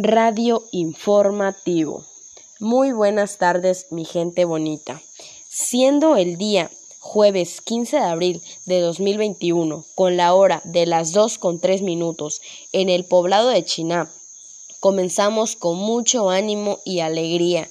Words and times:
Radio 0.00 0.62
Informativo. 0.70 2.04
Muy 2.60 2.92
buenas 2.92 3.36
tardes, 3.36 3.86
mi 3.90 4.04
gente 4.04 4.44
bonita. 4.44 5.02
Siendo 5.48 6.14
el 6.14 6.38
día 6.38 6.70
jueves 7.00 7.60
15 7.62 7.96
de 7.96 8.04
abril 8.04 8.42
de 8.64 8.78
2021, 8.78 9.84
con 9.96 10.16
la 10.16 10.34
hora 10.34 10.60
de 10.62 10.86
las 10.86 11.10
2 11.10 11.38
con 11.38 11.58
3 11.58 11.82
minutos, 11.82 12.40
en 12.70 12.90
el 12.90 13.06
poblado 13.06 13.48
de 13.48 13.64
Chiná, 13.64 14.08
comenzamos 14.78 15.56
con 15.56 15.76
mucho 15.76 16.30
ánimo 16.30 16.78
y 16.84 17.00
alegría 17.00 17.68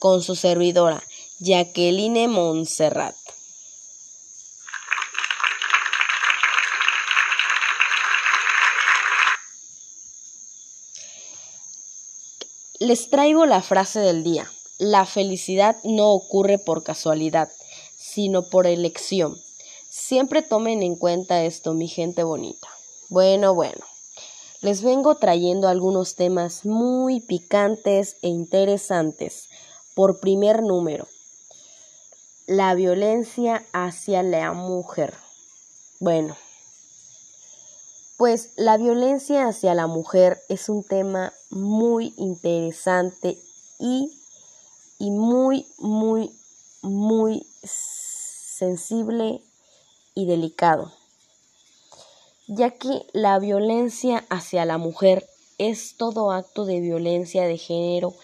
con 0.00 0.20
su 0.20 0.34
servidora, 0.34 1.04
Jacqueline 1.38 2.26
Montserrat. 2.26 3.14
Les 12.88 13.10
traigo 13.10 13.44
la 13.44 13.60
frase 13.60 14.00
del 14.00 14.24
día. 14.24 14.50
La 14.78 15.04
felicidad 15.04 15.76
no 15.84 16.10
ocurre 16.10 16.58
por 16.58 16.84
casualidad, 16.84 17.52
sino 17.98 18.48
por 18.48 18.66
elección. 18.66 19.38
Siempre 19.90 20.40
tomen 20.40 20.82
en 20.82 20.96
cuenta 20.96 21.44
esto, 21.44 21.74
mi 21.74 21.86
gente 21.86 22.22
bonita. 22.22 22.66
Bueno, 23.10 23.52
bueno. 23.52 23.84
Les 24.62 24.80
vengo 24.80 25.16
trayendo 25.16 25.68
algunos 25.68 26.14
temas 26.14 26.64
muy 26.64 27.20
picantes 27.20 28.16
e 28.22 28.28
interesantes. 28.28 29.50
Por 29.94 30.18
primer 30.18 30.62
número, 30.62 31.06
la 32.46 32.72
violencia 32.72 33.66
hacia 33.74 34.22
la 34.22 34.54
mujer. 34.54 35.12
Bueno, 36.00 36.38
pues 38.18 38.50
la 38.56 38.76
violencia 38.76 39.46
hacia 39.46 39.74
la 39.74 39.86
mujer 39.86 40.42
es 40.48 40.68
un 40.68 40.82
tema 40.82 41.32
muy 41.50 42.12
interesante 42.16 43.38
y, 43.78 44.12
y 44.98 45.12
muy, 45.12 45.68
muy, 45.78 46.32
muy 46.82 47.46
sensible 47.62 49.40
y 50.16 50.26
delicado, 50.26 50.92
ya 52.48 52.72
que 52.72 53.06
la 53.12 53.38
violencia 53.38 54.24
hacia 54.30 54.64
la 54.64 54.78
mujer 54.78 55.24
es 55.58 55.96
todo 55.96 56.32
acto 56.32 56.64
de 56.64 56.80
violencia 56.80 57.44
de 57.44 57.56
género 57.56 58.14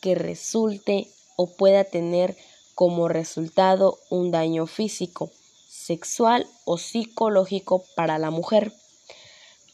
que 0.00 0.14
resulte 0.14 1.10
o 1.36 1.46
pueda 1.46 1.84
tener 1.84 2.38
como 2.74 3.06
resultado 3.06 3.98
un 4.08 4.30
daño 4.30 4.66
físico, 4.66 5.30
sexual 5.68 6.46
o 6.64 6.78
psicológico 6.78 7.84
para 7.94 8.18
la 8.18 8.30
mujer 8.30 8.72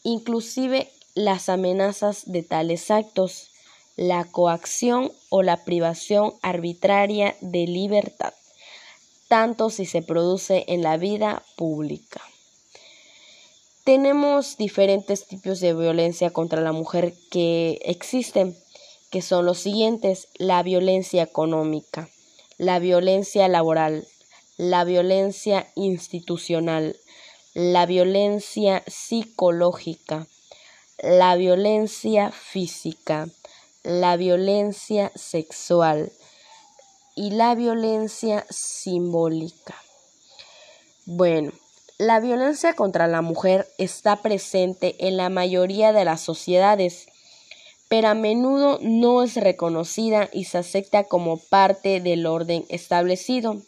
inclusive 0.03 0.91
las 1.15 1.49
amenazas 1.49 2.23
de 2.25 2.43
tales 2.43 2.91
actos, 2.91 3.51
la 3.95 4.23
coacción 4.25 5.11
o 5.29 5.43
la 5.43 5.65
privación 5.65 6.33
arbitraria 6.41 7.35
de 7.41 7.67
libertad, 7.67 8.33
tanto 9.27 9.69
si 9.69 9.85
se 9.85 10.01
produce 10.01 10.65
en 10.67 10.81
la 10.81 10.97
vida 10.97 11.43
pública. 11.57 12.21
Tenemos 13.83 14.55
diferentes 14.57 15.25
tipos 15.25 15.59
de 15.59 15.73
violencia 15.73 16.29
contra 16.29 16.61
la 16.61 16.71
mujer 16.71 17.13
que 17.31 17.79
existen, 17.83 18.55
que 19.09 19.21
son 19.21 19.45
los 19.45 19.57
siguientes, 19.57 20.27
la 20.37 20.61
violencia 20.63 21.23
económica, 21.23 22.07
la 22.57 22.79
violencia 22.79 23.47
laboral, 23.47 24.07
la 24.57 24.83
violencia 24.83 25.71
institucional, 25.75 26.97
la 27.59 27.85
violencia 27.85 28.83
psicológica, 28.87 30.27
la 30.99 31.35
violencia 31.35 32.31
física, 32.31 33.27
la 33.83 34.15
violencia 34.15 35.11
sexual 35.13 36.09
y 37.17 37.31
la 37.31 37.55
violencia 37.55 38.45
simbólica. 38.49 39.75
Bueno, 41.05 41.51
la 41.97 42.21
violencia 42.21 42.75
contra 42.75 43.07
la 43.07 43.21
mujer 43.21 43.67
está 43.77 44.21
presente 44.21 44.95
en 45.05 45.17
la 45.17 45.27
mayoría 45.27 45.91
de 45.91 46.05
las 46.05 46.21
sociedades, 46.21 47.07
pero 47.89 48.07
a 48.07 48.13
menudo 48.13 48.79
no 48.81 49.21
es 49.21 49.35
reconocida 49.35 50.29
y 50.31 50.45
se 50.45 50.59
acepta 50.59 51.03
como 51.03 51.35
parte 51.35 51.99
del 51.99 52.25
orden 52.25 52.63
establecido. 52.69 53.61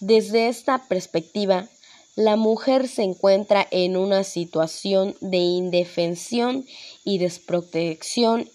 Desde 0.00 0.48
esta 0.48 0.78
perspectiva, 0.88 1.68
la 2.16 2.36
mujer 2.36 2.86
se 2.86 3.02
encuentra 3.02 3.66
en 3.70 3.96
una 3.96 4.22
situación 4.22 5.16
de 5.20 5.38
indefensión 5.38 6.64
y 7.02 7.18
desprotección 7.18 8.48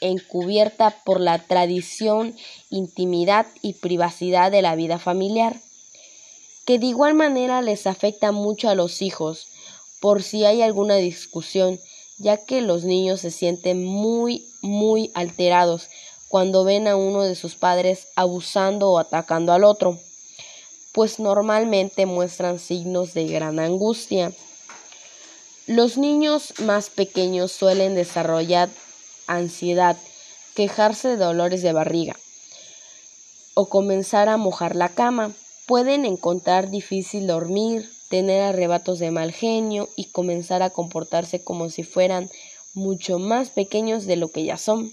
encubierta 0.00 0.90
por 1.04 1.20
la 1.20 1.38
tradición, 1.38 2.34
intimidad 2.70 3.46
y 3.62 3.74
privacidad 3.74 4.50
de 4.50 4.62
la 4.62 4.74
vida 4.74 4.98
familiar, 4.98 5.60
que 6.66 6.80
de 6.80 6.86
igual 6.86 7.14
manera 7.14 7.62
les 7.62 7.86
afecta 7.86 8.32
mucho 8.32 8.68
a 8.68 8.74
los 8.74 9.00
hijos, 9.00 9.46
por 10.00 10.24
si 10.24 10.44
hay 10.44 10.60
alguna 10.60 10.96
discusión, 10.96 11.78
ya 12.18 12.44
que 12.44 12.62
los 12.62 12.82
niños 12.82 13.20
se 13.20 13.30
sienten 13.30 13.84
muy, 13.84 14.44
muy 14.60 15.12
alterados 15.14 15.88
cuando 16.26 16.64
ven 16.64 16.88
a 16.88 16.96
uno 16.96 17.22
de 17.22 17.36
sus 17.36 17.54
padres 17.54 18.08
abusando 18.16 18.90
o 18.90 18.98
atacando 18.98 19.52
al 19.52 19.62
otro 19.62 20.00
pues 20.92 21.18
normalmente 21.18 22.06
muestran 22.06 22.58
signos 22.58 23.14
de 23.14 23.26
gran 23.26 23.58
angustia. 23.58 24.32
Los 25.66 25.96
niños 25.96 26.54
más 26.60 26.90
pequeños 26.90 27.50
suelen 27.52 27.94
desarrollar 27.94 28.68
ansiedad, 29.26 29.96
quejarse 30.54 31.08
de 31.08 31.16
dolores 31.16 31.62
de 31.62 31.72
barriga 31.72 32.16
o 33.54 33.68
comenzar 33.68 34.28
a 34.28 34.36
mojar 34.36 34.76
la 34.76 34.88
cama. 34.88 35.32
Pueden 35.66 36.04
encontrar 36.04 36.70
difícil 36.70 37.26
dormir, 37.26 37.90
tener 38.08 38.42
arrebatos 38.42 38.98
de 38.98 39.10
mal 39.10 39.32
genio 39.32 39.88
y 39.96 40.06
comenzar 40.06 40.62
a 40.62 40.70
comportarse 40.70 41.42
como 41.42 41.70
si 41.70 41.82
fueran 41.82 42.30
mucho 42.74 43.18
más 43.18 43.50
pequeños 43.50 44.04
de 44.06 44.16
lo 44.16 44.28
que 44.28 44.44
ya 44.44 44.56
son. 44.56 44.92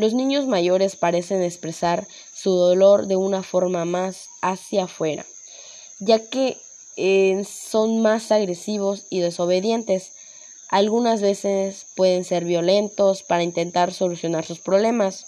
Los 0.00 0.14
niños 0.14 0.46
mayores 0.46 0.96
parecen 0.96 1.42
expresar 1.42 2.08
su 2.32 2.52
dolor 2.52 3.06
de 3.06 3.16
una 3.16 3.42
forma 3.42 3.84
más 3.84 4.30
hacia 4.40 4.84
afuera, 4.84 5.26
ya 5.98 6.26
que 6.30 6.56
eh, 6.96 7.44
son 7.44 8.00
más 8.00 8.32
agresivos 8.32 9.04
y 9.10 9.20
desobedientes. 9.20 10.14
Algunas 10.70 11.20
veces 11.20 11.84
pueden 11.96 12.24
ser 12.24 12.46
violentos 12.46 13.22
para 13.22 13.42
intentar 13.42 13.92
solucionar 13.92 14.46
sus 14.46 14.60
problemas, 14.60 15.26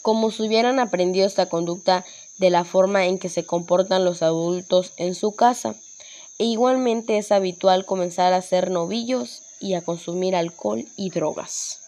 como 0.00 0.30
si 0.30 0.44
hubieran 0.44 0.78
aprendido 0.78 1.26
esta 1.26 1.48
conducta 1.48 2.04
de 2.38 2.50
la 2.50 2.64
forma 2.64 3.06
en 3.06 3.18
que 3.18 3.28
se 3.28 3.44
comportan 3.44 4.04
los 4.04 4.22
adultos 4.22 4.92
en 4.96 5.16
su 5.16 5.32
casa. 5.32 5.74
E 6.38 6.44
igualmente 6.44 7.18
es 7.18 7.32
habitual 7.32 7.84
comenzar 7.84 8.32
a 8.32 8.42
ser 8.42 8.70
novillos 8.70 9.42
y 9.58 9.74
a 9.74 9.82
consumir 9.82 10.36
alcohol 10.36 10.84
y 10.96 11.10
drogas. 11.10 11.79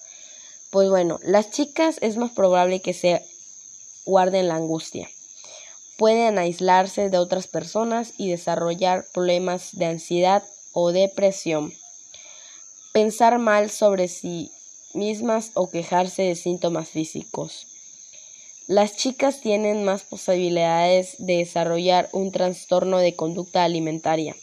Pues 0.72 0.88
bueno, 0.88 1.20
las 1.22 1.50
chicas 1.50 1.98
es 2.00 2.16
más 2.16 2.30
probable 2.30 2.80
que 2.80 2.94
se 2.94 3.22
guarden 4.06 4.48
la 4.48 4.54
angustia. 4.54 5.10
Pueden 5.98 6.38
aislarse 6.38 7.10
de 7.10 7.18
otras 7.18 7.46
personas 7.46 8.14
y 8.16 8.30
desarrollar 8.30 9.04
problemas 9.12 9.68
de 9.72 9.84
ansiedad 9.84 10.42
o 10.72 10.90
depresión. 10.90 11.74
Pensar 12.94 13.38
mal 13.38 13.68
sobre 13.68 14.08
sí 14.08 14.50
mismas 14.94 15.50
o 15.52 15.68
quejarse 15.68 16.22
de 16.22 16.36
síntomas 16.36 16.88
físicos. 16.88 17.66
Las 18.66 18.96
chicas 18.96 19.42
tienen 19.42 19.84
más 19.84 20.04
posibilidades 20.04 21.16
de 21.18 21.36
desarrollar 21.36 22.08
un 22.12 22.32
trastorno 22.32 22.96
de 22.96 23.14
conducta 23.14 23.64
alimentaria, 23.64 24.34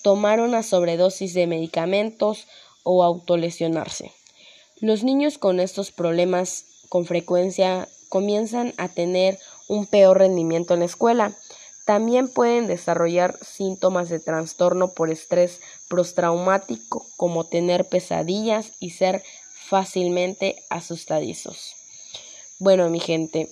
tomar 0.00 0.40
una 0.40 0.62
sobredosis 0.62 1.34
de 1.34 1.46
medicamentos 1.46 2.46
o 2.84 3.04
autolesionarse. 3.04 4.12
Los 4.80 5.02
niños 5.02 5.38
con 5.38 5.58
estos 5.58 5.90
problemas 5.90 6.64
con 6.88 7.04
frecuencia 7.04 7.88
comienzan 8.08 8.74
a 8.76 8.88
tener 8.88 9.38
un 9.66 9.86
peor 9.86 10.18
rendimiento 10.18 10.74
en 10.74 10.80
la 10.80 10.86
escuela. 10.86 11.32
También 11.84 12.28
pueden 12.28 12.68
desarrollar 12.68 13.38
síntomas 13.44 14.08
de 14.08 14.20
trastorno 14.20 14.92
por 14.92 15.10
estrés 15.10 15.60
postraumático 15.88 17.04
como 17.16 17.44
tener 17.44 17.86
pesadillas 17.86 18.72
y 18.78 18.90
ser 18.90 19.24
fácilmente 19.52 20.62
asustadizos. 20.70 21.74
Bueno, 22.60 22.88
mi 22.88 23.00
gente, 23.00 23.50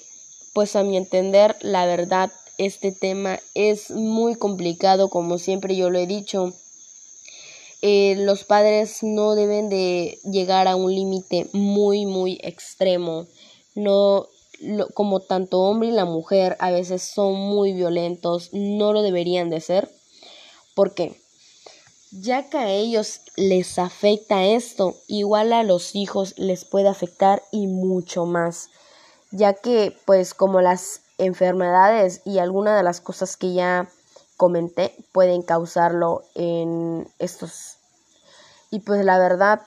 pues 0.53 0.77
a 0.77 0.85
mi 0.85 0.97
entender, 0.97 1.57
la 1.61 1.87
verdad, 1.87 2.31
este 2.57 2.93
tema 2.93 3.41
es 3.55 3.91
muy 3.91 4.37
complicado, 4.37 5.11
como 5.11 5.39
siempre 5.39 5.75
yo 5.75 5.91
lo 5.91 5.99
he 5.99 6.07
dicho. 6.07 6.55
Eh, 7.89 8.17
los 8.17 8.43
padres 8.43 9.05
no 9.05 9.37
deben 9.37 9.69
de 9.69 10.19
llegar 10.25 10.67
a 10.67 10.75
un 10.75 10.93
límite 10.93 11.47
muy 11.53 12.05
muy 12.05 12.41
extremo 12.43 13.27
no 13.77 14.27
como 14.95 15.21
tanto 15.21 15.61
hombre 15.61 15.91
y 15.91 15.93
la 15.93 16.05
mujer 16.05 16.57
a 16.59 16.73
veces 16.73 17.03
son 17.03 17.35
muy 17.35 17.75
violentos 17.75 18.51
no 18.53 18.93
lo 18.93 19.03
deberían 19.03 19.51
de 19.51 19.61
ser 19.61 19.89
¿por 20.75 20.95
qué? 20.95 21.15
ya 22.11 22.49
que 22.49 22.59
a 22.59 22.71
ellos 22.71 23.21
les 23.37 23.79
afecta 23.79 24.45
esto, 24.45 24.97
igual 25.07 25.53
a 25.53 25.63
los 25.63 25.95
hijos 25.95 26.35
les 26.39 26.65
puede 26.65 26.89
afectar 26.89 27.43
y 27.53 27.67
mucho 27.67 28.27
más, 28.27 28.71
ya 29.31 29.55
que 29.55 29.97
pues 30.07 30.35
como 30.35 30.61
las 30.61 31.03
enfermedades 31.19 32.23
y 32.25 32.39
algunas 32.39 32.77
de 32.77 32.83
las 32.83 33.01
cosas 33.01 33.37
que 33.37 33.53
ya 33.55 33.89
comenté 34.37 34.95
pueden 35.13 35.43
causarlo 35.43 36.23
en 36.35 37.09
estos 37.19 37.76
y 38.71 38.81
pues 38.81 39.05
la 39.05 39.19
verdad 39.19 39.63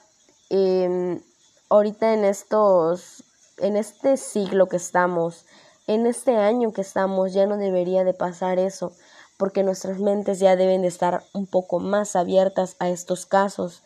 em, 0.50 1.22
ahorita 1.70 2.14
en 2.14 2.26
estos 2.26 3.24
en 3.58 3.76
este 3.76 4.18
siglo 4.18 4.68
que 4.68 4.78
estamos 4.78 5.46
en 5.88 6.06
este 6.06 6.38
año 6.38 6.72
que 6.72 6.82
estamos 6.82 7.34
ya 7.34 7.46
no 7.46 7.58
debería 7.58 8.04
de 8.04 8.14
pasar 8.14 8.60
eso 8.60 8.92
porque 9.38 9.64
nuestras 9.64 10.00
mentes 10.00 10.40
ya 10.40 10.56
deben 10.56 10.82
de 10.82 10.90
estar 10.90 11.24
un 11.34 11.48
poco 11.48 11.80
más 11.80 12.16
abiertas 12.16 12.76
a 12.80 12.90
estos 12.90 13.26
casos 13.26 13.84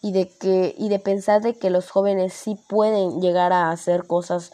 y 0.00 0.12
de 0.12 0.28
que 0.28 0.74
y 0.76 0.88
de 0.88 0.98
pensar 0.98 1.42
de 1.42 1.54
que 1.54 1.70
los 1.70 1.90
jóvenes 1.90 2.32
sí 2.32 2.56
pueden 2.68 3.20
llegar 3.20 3.52
a 3.52 3.70
hacer 3.70 4.06
cosas 4.06 4.52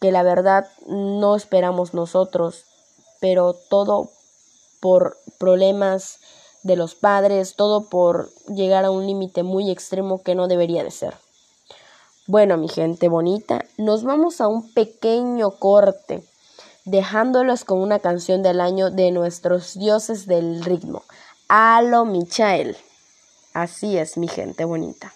que 0.00 0.12
la 0.12 0.22
verdad 0.22 0.68
no 0.86 1.34
esperamos 1.34 1.94
nosotros, 1.94 2.64
pero 3.20 3.54
todo 3.54 4.10
por 4.80 5.16
problemas 5.38 6.18
de 6.68 6.76
los 6.76 6.94
padres, 6.94 7.56
todo 7.56 7.88
por 7.88 8.30
llegar 8.46 8.84
a 8.84 8.92
un 8.92 9.04
límite 9.04 9.42
muy 9.42 9.72
extremo 9.72 10.22
que 10.22 10.36
no 10.36 10.46
debería 10.46 10.84
de 10.84 10.92
ser. 10.92 11.16
Bueno, 12.28 12.56
mi 12.58 12.68
gente 12.68 13.08
bonita, 13.08 13.64
nos 13.78 14.04
vamos 14.04 14.40
a 14.40 14.46
un 14.46 14.72
pequeño 14.74 15.50
corte 15.50 16.22
dejándolos 16.84 17.64
con 17.64 17.80
una 17.80 17.98
canción 17.98 18.42
del 18.42 18.60
año 18.60 18.90
de 18.90 19.10
nuestros 19.10 19.78
dioses 19.78 20.26
del 20.26 20.64
ritmo, 20.64 21.04
Alo 21.48 22.04
Michael. 22.04 22.76
Así 23.54 23.98
es, 23.98 24.16
mi 24.16 24.28
gente 24.28 24.64
bonita. 24.64 25.12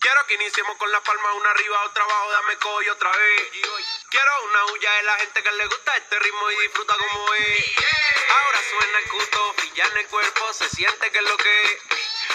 Quiero 0.00 0.20
que 0.28 0.34
iniciemos 0.34 0.76
con 0.78 0.90
la 0.90 1.00
palma 1.00 1.34
una 1.40 1.50
arriba, 1.50 1.76
otra 1.90 2.04
abajo, 2.04 2.30
dame 2.30 2.58
coy 2.58 2.88
otra 2.88 3.10
vez. 3.10 3.93
Quiero 4.14 4.44
una 4.44 4.64
huya 4.66 4.92
de 4.92 5.02
la 5.02 5.18
gente 5.18 5.42
que 5.42 5.50
le 5.50 5.66
gusta 5.66 5.96
este 5.96 6.16
ritmo 6.20 6.48
y 6.48 6.56
disfruta 6.62 6.94
como 6.96 7.34
es. 7.34 7.64
Ahora 8.30 8.60
suena 8.70 8.98
el 9.00 9.08
cuto, 9.08 9.54
ya 9.74 9.86
en 9.86 9.96
el 9.96 10.06
cuerpo, 10.06 10.52
se 10.52 10.68
siente 10.68 11.10
que 11.10 11.18
es 11.18 11.24
lo 11.24 11.36
que 11.36 11.62
es. 11.64 11.82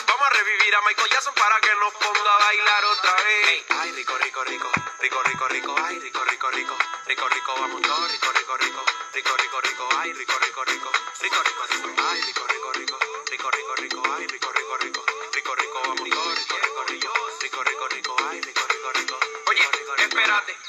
Vamos 0.06 0.28
a 0.28 0.30
revivir 0.30 0.76
a 0.76 0.82
Michael 0.82 1.10
Jackson 1.10 1.34
para 1.36 1.58
que 1.62 1.74
nos 1.76 1.94
ponga 1.94 2.36
a 2.36 2.38
bailar 2.38 2.84
otra 2.84 3.14
vez. 3.24 3.64
Ay, 3.70 3.92
rico, 3.94 4.18
rico, 4.18 4.44
rico, 4.44 4.70
rico, 5.00 5.24
rico, 5.24 5.48
rico, 5.48 5.76
ay, 5.80 6.00
rico, 6.00 6.26
rico, 6.26 6.52
rico, 6.52 6.78
rico, 7.06 7.30
rico, 7.30 7.56
vamos 7.58 7.82
todos, 7.82 8.12
rico, 8.12 8.34
rico, 8.34 8.58
rico, 8.58 8.84
rico, 9.14 9.38
rico, 9.38 9.62
rico, 9.62 9.90
ay, 10.00 10.12
rico, 10.12 10.38
rico, 10.38 10.64
rico, 10.66 10.92
rico, 11.22 11.44
rico, 11.44 11.66
rico, 11.72 12.04
ay, 12.10 12.22
rico, 12.24 12.46
rico, 12.46 12.72
rico, 12.74 13.00
rico, 13.32 13.52
rico, 13.52 13.76
rico, 13.78 14.04
ay, 14.12 14.28
rico, 14.28 14.52
rico, 14.52 14.78
rico, 14.84 15.06
rico, 15.32 15.56
rico, 15.56 15.82
vamos 15.88 16.10
todos, 16.10 16.40
rico, 16.40 16.58
rico, 16.60 16.84
rico, 16.84 17.14
rico, 17.40 17.64
rico, 17.64 17.88
rico, 17.88 18.16
ay, 18.28 18.42
rico, 18.42 18.68
rico, 18.68 18.92
rico. 18.92 19.20
Oye, 19.48 19.62
espérate, 19.98 20.52
¿viste 20.52 20.69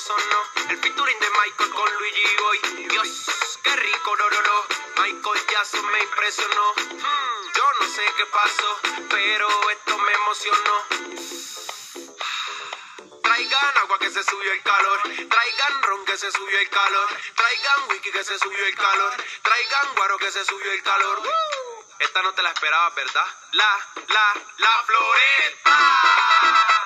el 0.00 0.78
featuring 0.78 1.20
de 1.20 1.30
Michael 1.30 1.70
con 1.70 1.94
Luigi 1.94 2.36
Boy? 2.36 2.58
Dios, 2.88 3.58
qué 3.62 3.76
rico, 3.76 4.16
no, 4.16 4.30
no, 4.30 4.40
no. 4.40 5.02
Michael 5.02 5.46
Jackson 5.46 5.86
me 5.92 6.00
impresionó. 6.00 6.74
yo 7.54 7.64
no 7.80 7.86
sé 7.86 8.02
qué 8.16 8.24
pasó, 8.26 8.80
pero 9.10 9.70
esto 9.70 9.98
me 9.98 10.12
emocionó. 10.12 10.84
Traigan 13.22 13.78
agua 13.78 13.98
que 13.98 14.10
se 14.10 14.24
subió 14.24 14.52
el 14.52 14.62
calor. 14.62 15.02
Traigan 15.02 15.82
ron 15.82 16.04
que 16.06 16.16
se 16.16 16.32
subió 16.32 16.58
el 16.58 16.70
calor. 16.70 17.08
Traigan 17.36 17.90
wiki 17.90 18.10
que 18.10 18.24
se 18.24 18.38
subió 18.38 18.64
el 18.64 18.74
calor. 18.76 19.12
Traigan 19.42 19.94
guaro 19.96 20.16
que 20.16 20.30
se 20.30 20.44
subió 20.46 20.72
el 20.72 20.82
calor. 20.82 21.22
Esta 21.98 22.22
no 22.22 22.32
te 22.32 22.42
la 22.42 22.52
esperaba, 22.52 22.88
¿verdad? 22.90 23.26
La, 23.52 23.78
la, 24.08 24.34
la 24.56 24.84
floreta. 24.86 26.79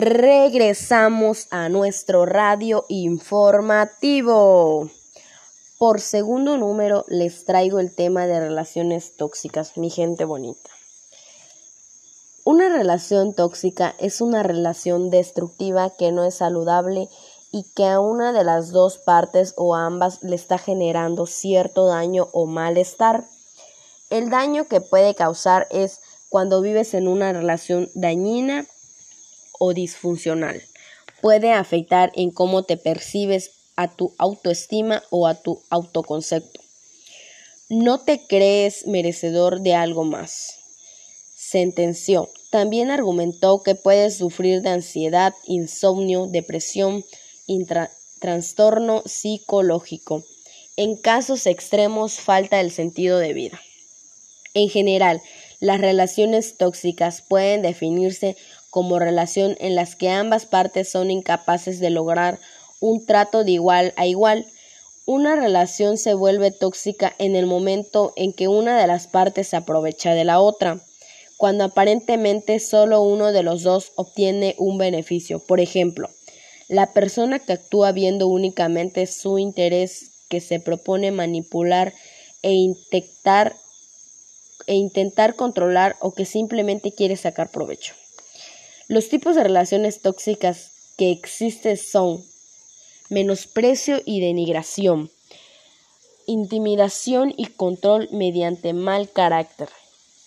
Regresamos 0.00 1.46
a 1.50 1.68
nuestro 1.68 2.24
radio 2.24 2.86
informativo. 2.88 4.88
Por 5.78 6.00
segundo 6.00 6.56
número 6.56 7.04
les 7.08 7.44
traigo 7.44 7.80
el 7.80 7.94
tema 7.94 8.26
de 8.26 8.40
relaciones 8.40 9.18
tóxicas, 9.18 9.76
mi 9.76 9.90
gente 9.90 10.24
bonita. 10.24 10.70
Una 12.44 12.70
relación 12.70 13.34
tóxica 13.34 13.94
es 13.98 14.22
una 14.22 14.42
relación 14.42 15.10
destructiva 15.10 15.90
que 15.90 16.12
no 16.12 16.24
es 16.24 16.36
saludable 16.36 17.10
y 17.52 17.66
que 17.76 17.84
a 17.84 18.00
una 18.00 18.32
de 18.32 18.42
las 18.42 18.70
dos 18.70 18.96
partes 18.96 19.52
o 19.58 19.74
ambas 19.74 20.22
le 20.22 20.34
está 20.34 20.56
generando 20.56 21.26
cierto 21.26 21.86
daño 21.86 22.28
o 22.32 22.46
malestar. 22.46 23.24
El 24.08 24.30
daño 24.30 24.66
que 24.66 24.80
puede 24.80 25.14
causar 25.14 25.68
es 25.70 26.00
cuando 26.30 26.62
vives 26.62 26.94
en 26.94 27.06
una 27.06 27.34
relación 27.34 27.90
dañina 27.94 28.66
o 29.60 29.74
disfuncional. 29.74 30.60
Puede 31.20 31.52
afectar 31.52 32.10
en 32.16 32.30
cómo 32.30 32.64
te 32.64 32.76
percibes 32.78 33.50
a 33.76 33.94
tu 33.94 34.14
autoestima 34.18 35.02
o 35.10 35.26
a 35.26 35.34
tu 35.34 35.62
autoconcepto. 35.70 36.60
no 37.68 38.00
te 38.00 38.26
crees 38.26 38.88
merecedor 38.88 39.60
de 39.60 39.74
algo 39.74 40.02
más. 40.02 40.56
Sentenció. 41.36 42.28
También 42.50 42.90
argumentó 42.90 43.62
que 43.62 43.76
puedes 43.76 44.16
sufrir 44.16 44.60
de 44.62 44.70
ansiedad, 44.70 45.34
insomnio, 45.46 46.26
depresión, 46.26 47.04
trastorno 48.18 49.02
psicológico. 49.06 50.24
En 50.76 50.96
casos 50.96 51.46
extremos, 51.46 52.14
falta 52.14 52.60
el 52.60 52.72
sentido 52.72 53.18
de 53.18 53.34
vida. 53.34 53.60
En 54.54 54.68
general, 54.68 55.22
las 55.60 55.80
relaciones 55.80 56.56
tóxicas 56.56 57.22
pueden 57.22 57.62
definirse 57.62 58.36
como 58.70 58.98
relación 58.98 59.56
en 59.60 59.74
las 59.74 59.96
que 59.96 60.08
ambas 60.08 60.46
partes 60.46 60.88
son 60.88 61.10
incapaces 61.10 61.80
de 61.80 61.90
lograr 61.90 62.38
un 62.80 63.04
trato 63.04 63.44
de 63.44 63.52
igual 63.52 63.92
a 63.96 64.06
igual. 64.06 64.46
Una 65.06 65.36
relación 65.36 65.98
se 65.98 66.14
vuelve 66.14 66.50
tóxica 66.50 67.14
en 67.18 67.36
el 67.36 67.46
momento 67.46 68.12
en 68.16 68.32
que 68.32 68.48
una 68.48 68.80
de 68.80 68.86
las 68.86 69.06
partes 69.06 69.48
se 69.48 69.56
aprovecha 69.56 70.14
de 70.14 70.24
la 70.24 70.40
otra, 70.40 70.80
cuando 71.36 71.64
aparentemente 71.64 72.60
solo 72.60 73.02
uno 73.02 73.32
de 73.32 73.42
los 73.42 73.62
dos 73.62 73.92
obtiene 73.96 74.54
un 74.58 74.78
beneficio. 74.78 75.40
Por 75.40 75.60
ejemplo, 75.60 76.10
la 76.68 76.92
persona 76.92 77.38
que 77.38 77.54
actúa 77.54 77.92
viendo 77.92 78.28
únicamente 78.28 79.06
su 79.06 79.38
interés 79.38 80.10
que 80.28 80.40
se 80.40 80.60
propone 80.60 81.10
manipular 81.10 81.92
e 82.42 82.52
intentar 82.52 83.56
e 84.66 84.74
intentar 84.74 85.34
controlar 85.34 85.96
o 86.00 86.12
que 86.12 86.24
simplemente 86.24 86.92
quiere 86.92 87.16
sacar 87.16 87.50
provecho. 87.50 87.99
Los 88.90 89.08
tipos 89.08 89.36
de 89.36 89.44
relaciones 89.44 90.02
tóxicas 90.02 90.72
que 90.98 91.12
existen 91.12 91.76
son 91.76 92.24
menosprecio 93.08 94.02
y 94.04 94.20
denigración, 94.20 95.12
intimidación 96.26 97.32
y 97.36 97.46
control 97.46 98.08
mediante 98.10 98.72
mal 98.72 99.08
carácter, 99.08 99.68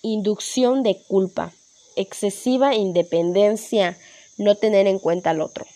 inducción 0.00 0.82
de 0.82 0.96
culpa, 0.96 1.52
excesiva 1.94 2.74
independencia, 2.74 3.98
no 4.38 4.54
tener 4.54 4.86
en 4.86 4.98
cuenta 4.98 5.28
al 5.28 5.42
otro, 5.42 5.66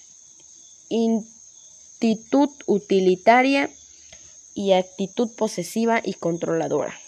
actitud 0.88 2.48
utilitaria 2.64 3.68
y 4.54 4.72
actitud 4.72 5.28
posesiva 5.36 6.00
y 6.02 6.14
controladora. 6.14 6.98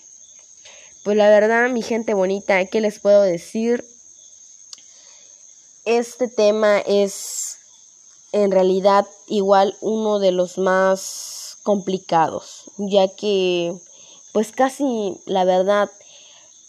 Pues 1.04 1.16
la 1.16 1.30
verdad, 1.30 1.70
mi 1.70 1.80
gente 1.80 2.12
bonita, 2.12 2.62
¿qué 2.66 2.82
les 2.82 2.99
puedo 2.99 3.22
decir? 3.22 3.82
Este 5.90 6.28
tema 6.28 6.78
es 6.78 7.56
en 8.30 8.52
realidad 8.52 9.09
igual 9.26 9.76
uno 9.80 10.20
de 10.20 10.30
los 10.30 10.56
más 10.56 11.59
complicados, 11.64 12.70
ya 12.78 13.09
que 13.09 13.75
pues 14.32 14.52
casi 14.52 15.20
la 15.26 15.42
verdad 15.42 15.90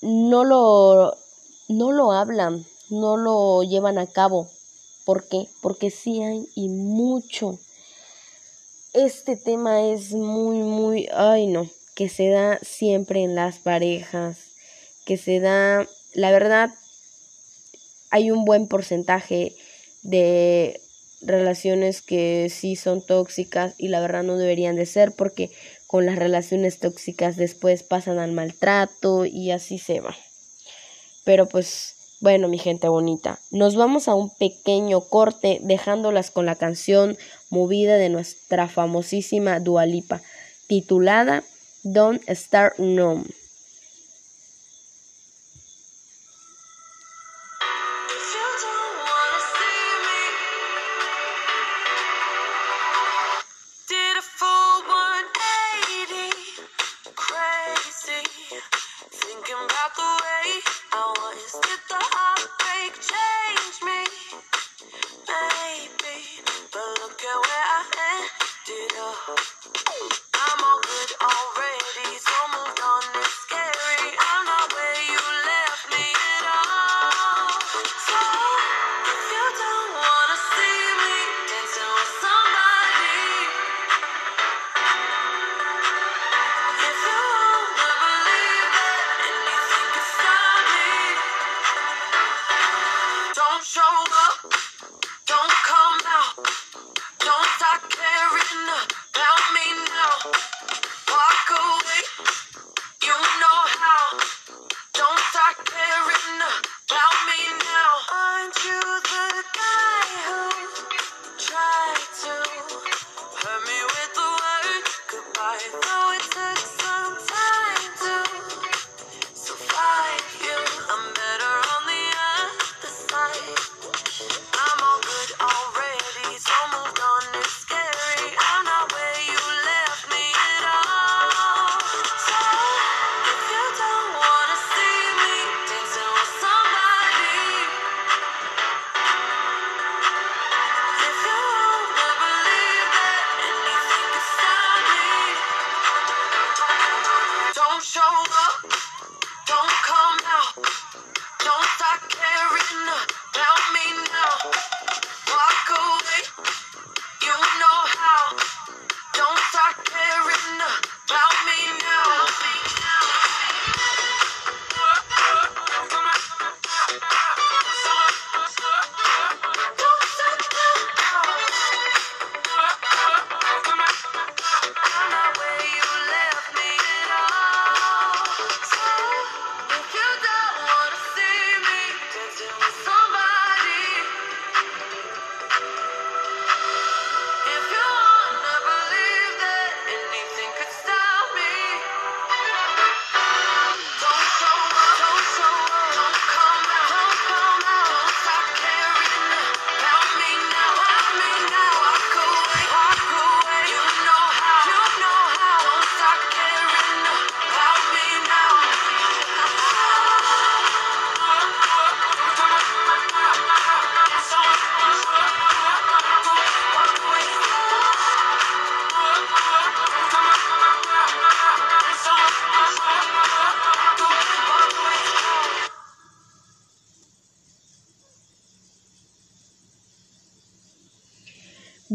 no 0.01 0.44
lo 0.44 1.16
no 1.68 1.92
lo 1.92 2.13
hablan, 2.13 2.66
no 2.90 3.16
lo 3.16 3.62
llevan 3.62 4.00
a 4.00 4.08
cabo. 4.08 4.50
¿Por 5.06 5.28
qué? 5.28 5.48
Porque 5.62 5.92
sí 5.92 6.24
hay 6.24 6.50
y 6.56 6.70
mucho. 6.70 7.60
Este 8.94 9.38
tema 9.38 9.84
es 9.84 10.13
muy 10.13 10.63
muy 10.63 11.08
ay 11.13 11.46
no, 11.46 11.70
que 11.94 12.10
se 12.10 12.30
da 12.30 12.58
siempre 12.63 13.22
en 13.22 13.36
las 13.36 13.60
parejas, 13.60 14.40
que 15.06 15.18
se 15.18 15.40
da, 15.40 15.88
la 16.16 16.32
verdad, 16.32 16.72
hay 18.12 18.30
un 18.30 18.46
buen 18.46 18.68
porcentaje 18.68 19.56
de 20.03 20.80
relaciones 21.22 22.01
que 22.01 22.50
sí 22.50 22.75
son 22.75 23.06
tóxicas 23.06 23.75
y 23.77 23.88
la 23.88 24.01
verdad 24.01 24.24
no 24.24 24.38
deberían 24.38 24.75
de 24.75 24.86
ser 24.86 25.13
porque 25.13 25.50
con 25.88 26.06
las 26.06 26.18
relaciones 26.18 26.80
tóxicas 26.80 27.36
después 27.36 27.84
pasan 27.84 28.20
al 28.20 28.32
maltrato 28.32 29.25
y 29.25 29.51
así 29.51 29.77
se 29.77 30.00
va. 30.00 30.15
Pero 31.24 31.48
pues 31.48 31.96
bueno, 32.22 32.48
mi 32.48 32.60
gente 32.60 32.88
bonita, 32.88 33.39
nos 33.50 33.75
vamos 33.75 34.08
a 34.08 34.13
un 34.13 34.30
pequeño 34.30 35.01
corte 35.01 35.60
dejándolas 35.63 36.30
con 36.30 36.46
la 36.46 36.56
canción 36.56 37.18
movida 37.50 37.98
de 37.98 38.10
nuestra 38.10 38.68
famosísima 38.68 39.60
Dualipa 39.60 40.22
titulada 40.68 41.44
Don't 41.84 42.22
Start 42.30 42.77
Numb. 42.77 43.25
Thank 69.63 70.12
you. 70.13 70.31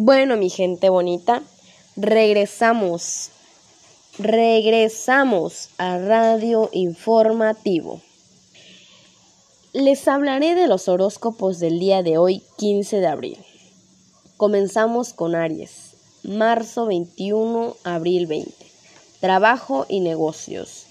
Bueno, 0.07 0.37
mi 0.37 0.51
gente 0.51 0.89
bonita, 0.89 1.43
regresamos. 1.97 3.31
Regresamos 4.21 5.71
a 5.79 5.99
Radio 5.99 6.71
Informativo. 6.71 8.01
Les 9.73 10.07
hablaré 10.07 10.55
de 10.55 10.69
los 10.69 10.87
horóscopos 10.87 11.59
del 11.59 11.81
día 11.81 12.05
de 12.05 12.19
hoy, 12.19 12.45
15 12.57 13.01
de 13.01 13.07
abril. 13.09 13.39
Comenzamos 14.37 15.13
con 15.13 15.35
Aries, 15.35 15.97
marzo 16.23 16.87
21, 16.87 17.75
abril 17.83 18.29
20. 18.29 18.53
Trabajo 19.19 19.87
y 19.89 19.99
negocios. 19.99 20.87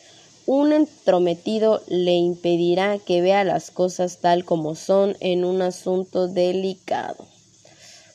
Un 0.45 0.73
entrometido 0.73 1.81
le 1.87 2.15
impedirá 2.15 2.97
que 2.99 3.21
vea 3.21 3.45
las 3.45 3.71
cosas 3.71 4.17
tal 4.17 4.43
como 4.43 4.75
son 4.75 5.15
en 5.21 5.45
un 5.45 5.61
asunto 5.61 6.27
delicado. 6.27 7.25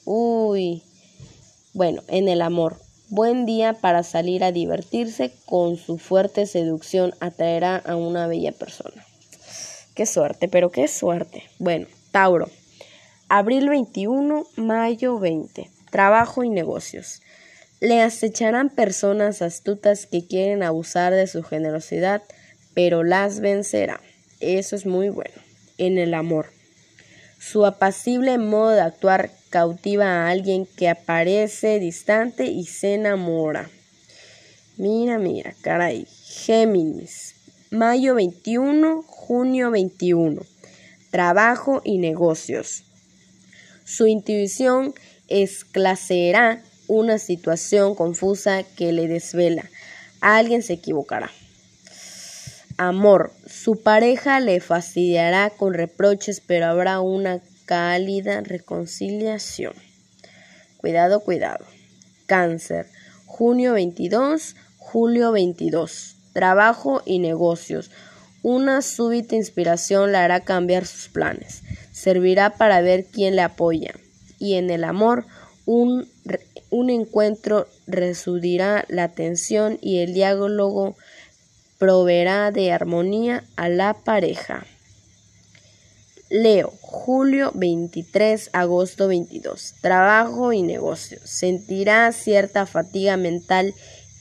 Uy. 0.04 0.82
Bueno, 1.72 2.02
en 2.08 2.28
el 2.28 2.42
amor. 2.42 2.78
Buen 3.10 3.46
día 3.46 3.74
para 3.74 4.02
salir 4.02 4.42
a 4.42 4.50
divertirse. 4.50 5.32
Con 5.46 5.76
su 5.76 5.98
fuerte 5.98 6.46
seducción 6.46 7.14
atraerá 7.20 7.76
a 7.76 7.94
una 7.94 8.26
bella 8.26 8.50
persona. 8.50 9.06
Qué 9.94 10.04
suerte, 10.04 10.48
pero 10.48 10.70
qué 10.72 10.88
suerte. 10.88 11.44
Bueno, 11.60 11.86
Tauro. 12.10 12.50
Abril 13.28 13.68
21, 13.68 14.46
mayo 14.56 15.20
20. 15.20 15.70
Trabajo 15.92 16.42
y 16.42 16.48
negocios. 16.48 17.22
Le 17.78 18.02
acecharán 18.02 18.68
personas 18.68 19.40
astutas 19.40 20.06
que 20.06 20.26
quieren 20.26 20.64
abusar 20.64 21.14
de 21.14 21.28
su 21.28 21.44
generosidad, 21.44 22.22
pero 22.74 23.04
las 23.04 23.38
vencerá. 23.38 24.00
Eso 24.40 24.74
es 24.74 24.86
muy 24.86 25.08
bueno. 25.08 25.34
En 25.78 25.98
el 25.98 26.14
amor. 26.14 26.46
Su 27.40 27.64
apacible 27.64 28.36
modo 28.36 28.72
de 28.72 28.82
actuar 28.82 29.30
cautiva 29.48 30.04
a 30.04 30.28
alguien 30.28 30.66
que 30.66 30.90
aparece 30.90 31.80
distante 31.80 32.44
y 32.44 32.66
se 32.66 32.94
enamora. 32.94 33.70
Mira, 34.76 35.18
mira, 35.18 35.54
caray. 35.62 36.06
Géminis. 36.26 37.34
Mayo 37.70 38.14
21, 38.14 39.02
junio 39.06 39.70
21. 39.70 40.42
Trabajo 41.10 41.80
y 41.82 41.96
negocios. 41.96 42.84
Su 43.84 44.06
intuición 44.06 44.92
esclarecerá 45.28 46.62
una 46.88 47.18
situación 47.18 47.94
confusa 47.94 48.64
que 48.64 48.92
le 48.92 49.08
desvela. 49.08 49.64
Alguien 50.20 50.62
se 50.62 50.74
equivocará. 50.74 51.30
Amor. 52.82 53.30
Su 53.46 53.82
pareja 53.82 54.40
le 54.40 54.58
fastidiará 54.58 55.50
con 55.50 55.74
reproches, 55.74 56.40
pero 56.40 56.64
habrá 56.64 57.00
una 57.00 57.42
cálida 57.66 58.40
reconciliación. 58.40 59.74
Cuidado, 60.78 61.20
cuidado. 61.20 61.66
Cáncer. 62.24 62.86
Junio 63.26 63.74
22, 63.74 64.56
julio 64.78 65.30
22 65.30 66.16
trabajo 66.32 67.02
y 67.04 67.18
negocios. 67.18 67.90
Una 68.42 68.80
súbita 68.80 69.36
inspiración 69.36 70.12
le 70.12 70.16
hará 70.16 70.40
cambiar 70.40 70.86
sus 70.86 71.10
planes. 71.10 71.62
Servirá 71.92 72.56
para 72.56 72.80
ver 72.80 73.04
quién 73.04 73.36
le 73.36 73.42
apoya. 73.42 73.92
Y 74.38 74.54
en 74.54 74.70
el 74.70 74.84
amor, 74.84 75.26
un, 75.66 76.08
un 76.70 76.88
encuentro 76.88 77.66
resudirá 77.86 78.86
la 78.88 79.08
tensión 79.08 79.78
y 79.82 79.98
el 79.98 80.14
diálogo 80.14 80.96
proveerá 81.80 82.50
de 82.50 82.72
armonía 82.72 83.42
a 83.56 83.70
la 83.70 83.94
pareja. 83.94 84.66
Leo, 86.28 86.74
julio 86.82 87.52
23, 87.54 88.50
agosto 88.52 89.08
22. 89.08 89.76
Trabajo 89.80 90.52
y 90.52 90.62
negocios. 90.62 91.22
Sentirá 91.24 92.12
cierta 92.12 92.66
fatiga 92.66 93.16
mental 93.16 93.72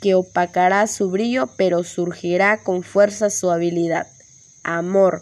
que 0.02 0.16
opacará 0.16 0.88
su 0.88 1.12
brillo, 1.12 1.50
pero 1.58 1.84
surgirá 1.84 2.64
con 2.64 2.82
fuerza 2.82 3.30
su 3.30 3.52
habilidad. 3.52 4.08
Amor. 4.64 5.22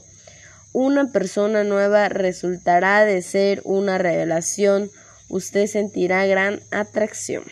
Una 0.73 1.11
persona 1.11 1.63
nueva 1.63 2.07
resultará 2.07 3.03
de 3.03 3.23
ser 3.23 3.61
una 3.65 3.97
revelación. 3.97 4.91
Usted 5.27 5.65
sentirá 5.65 6.27
gran 6.27 6.61
atracción. 6.69 7.43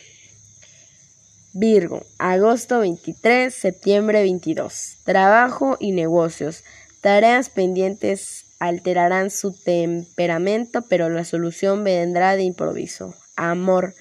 Virgo, 1.57 2.03
agosto 2.17 2.79
23, 2.79 3.55
septiembre 3.55 4.23
22. 4.23 4.97
Trabajo 5.05 5.77
y 5.79 5.93
negocios. 5.93 6.65
Tareas 6.99 7.47
pendientes 7.47 8.43
alterarán 8.59 9.31
su 9.31 9.53
temperamento, 9.53 10.81
pero 10.89 11.07
la 11.07 11.23
solución 11.23 11.85
vendrá 11.85 12.35
de 12.35 12.43
improviso. 12.43 13.15
Amor. 13.37 13.95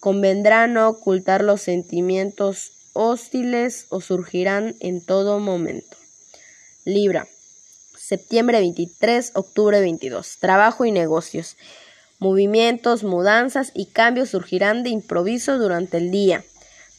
Convendrá 0.00 0.66
no 0.66 0.88
ocultar 0.88 1.44
los 1.44 1.60
sentimientos 1.60 2.72
hostiles 2.94 3.84
o 3.90 4.00
surgirán 4.00 4.74
en 4.80 5.04
todo 5.04 5.40
momento. 5.40 5.98
Libra. 6.86 7.28
Septiembre 7.98 8.60
23, 8.60 9.32
octubre 9.34 9.78
22. 9.78 10.38
Trabajo 10.38 10.86
y 10.86 10.90
negocios. 10.90 11.58
Movimientos, 12.18 13.04
mudanzas 13.04 13.72
y 13.74 13.86
cambios 13.92 14.30
surgirán 14.30 14.82
de 14.84 14.88
improviso 14.88 15.58
durante 15.58 15.98
el 15.98 16.10
día. 16.10 16.42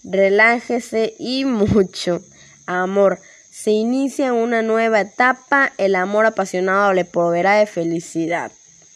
Relájese 0.05 1.15
y 1.19 1.45
mucho. 1.45 2.21
Amor. 2.65 3.19
Se 3.51 3.71
inicia 3.71 4.33
una 4.33 4.61
nueva 4.61 5.01
etapa. 5.01 5.73
El 5.77 5.95
amor 5.95 6.25
apasionado 6.25 6.93
le 6.93 7.05
proveerá 7.05 7.55
de 7.55 7.65
felicidad. 7.65 8.51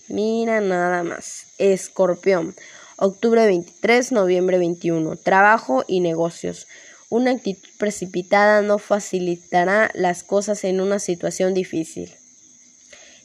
Mira 0.08 0.62
nada 0.62 1.04
más. 1.04 1.48
Escorpión 1.58 2.56
octubre 3.02 3.46
23, 3.46 4.12
noviembre 4.12 4.58
21. 4.58 5.16
Trabajo 5.16 5.86
y 5.88 6.02
negocios. 6.02 6.68
Una 7.10 7.32
actitud 7.32 7.70
precipitada 7.78 8.62
no 8.62 8.78
facilitará 8.78 9.90
las 9.94 10.24
cosas 10.24 10.64
en 10.64 10.82
una 10.82 11.00
situación 11.00 11.54
difícil. 11.54 12.14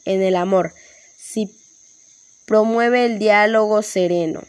En 0.04 0.22
el 0.22 0.36
amor, 0.36 0.74
si 1.18 1.50
promueve 2.46 3.04
el 3.04 3.18
diálogo 3.18 3.82
sereno, 3.82 4.44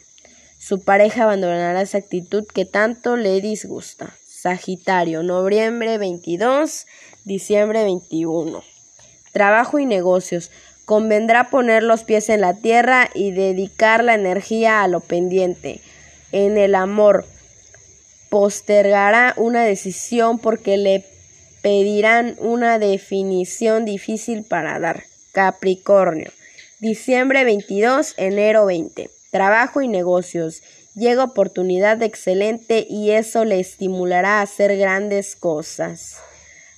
su 0.58 0.80
pareja 0.80 1.24
abandonará 1.24 1.80
esa 1.82 1.98
actitud 1.98 2.44
que 2.46 2.64
tanto 2.64 3.16
le 3.16 3.40
disgusta. 3.40 4.14
Sagitario, 4.26 5.22
noviembre 5.22 5.98
22, 5.98 6.86
diciembre 7.24 7.84
21. 7.84 8.62
Trabajo 9.32 9.78
y 9.78 9.86
negocios. 9.86 10.50
Convendrá 10.84 11.50
poner 11.50 11.82
los 11.82 12.04
pies 12.04 12.28
en 12.28 12.40
la 12.40 12.54
tierra 12.54 13.10
y 13.14 13.32
dedicar 13.32 14.04
la 14.04 14.14
energía 14.14 14.82
a 14.82 14.88
lo 14.88 15.00
pendiente. 15.00 15.80
En 16.32 16.58
el 16.58 16.74
amor, 16.74 17.26
postergará 18.30 19.34
una 19.36 19.64
decisión 19.64 20.38
porque 20.38 20.76
le 20.76 21.04
pedirán 21.60 22.36
una 22.38 22.78
definición 22.78 23.84
difícil 23.84 24.44
para 24.44 24.78
dar. 24.78 25.04
Capricornio. 25.32 26.30
Diciembre 26.78 27.44
22, 27.44 28.14
enero 28.16 28.66
20. 28.66 29.15
Trabajo 29.36 29.82
y 29.82 29.88
negocios. 29.88 30.62
Llega 30.94 31.22
oportunidad 31.22 32.02
excelente 32.02 32.86
y 32.88 33.10
eso 33.10 33.44
le 33.44 33.60
estimulará 33.60 34.38
a 34.38 34.42
hacer 34.42 34.78
grandes 34.78 35.36
cosas. 35.36 36.16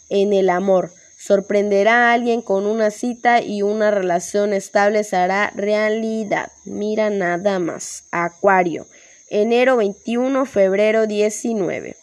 En 0.09 0.33
el 0.33 0.51
amor, 0.51 0.91
Sorprenderá 1.21 2.11
a 2.11 2.13
alguien 2.15 2.43
con 2.43 2.67
una 2.67 2.91
cita 2.91 3.43
y 3.43 3.63
una 3.63 3.93
relación 3.93 4.53
estable 4.53 5.05
se 5.05 5.27
realidad. 5.55 6.51
Mira 6.65 7.11
nada 7.11 7.61
más. 7.61 8.05
Acuario. 8.11 8.87
Enero 9.29 9.77
21, 9.77 10.47
febrero 10.47 11.07
19. 11.07 11.97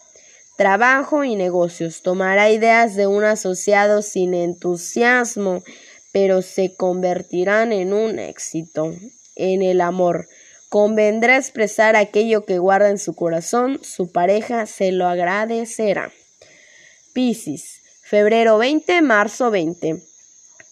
Trabajo 0.57 1.25
y 1.25 1.35
negocios. 1.35 2.01
Tomará 2.01 2.49
ideas 2.49 2.95
de 2.95 3.07
un 3.07 3.25
asociado 3.25 4.01
sin 4.01 4.33
entusiasmo, 4.33 5.63
pero 6.13 6.41
se 6.41 6.75
convertirán 6.75 7.73
en 7.73 7.91
un 7.93 8.19
éxito. 8.19 8.93
En 9.35 9.61
el 9.61 9.81
amor. 9.81 10.27
Convendrá 10.75 11.37
expresar 11.37 11.95
aquello 11.95 12.43
que 12.43 12.59
guarda 12.59 12.89
en 12.89 12.99
su 12.99 13.15
corazón. 13.15 13.79
Su 13.81 14.11
pareja 14.11 14.65
se 14.65 14.91
lo 14.91 15.07
agradecerá. 15.07 16.11
Piscis. 17.13 17.81
Febrero 18.01 18.57
20, 18.57 19.01
marzo 19.01 19.51
20. 19.51 20.03